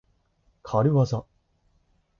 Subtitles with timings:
[0.63, 1.27] かるわざ。